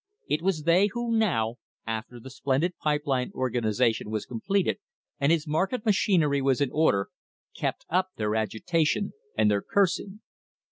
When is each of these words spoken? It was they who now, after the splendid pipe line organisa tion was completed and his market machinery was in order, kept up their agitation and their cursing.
It 0.27 0.41
was 0.41 0.63
they 0.63 0.87
who 0.87 1.15
now, 1.15 1.57
after 1.85 2.19
the 2.19 2.31
splendid 2.31 2.75
pipe 2.79 3.03
line 3.05 3.29
organisa 3.35 3.93
tion 3.93 4.09
was 4.09 4.25
completed 4.25 4.79
and 5.19 5.31
his 5.31 5.45
market 5.45 5.85
machinery 5.85 6.41
was 6.41 6.59
in 6.59 6.71
order, 6.71 7.09
kept 7.55 7.85
up 7.87 8.07
their 8.17 8.35
agitation 8.35 9.13
and 9.37 9.51
their 9.51 9.61
cursing. 9.61 10.21